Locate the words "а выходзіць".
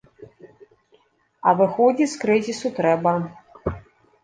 1.51-2.09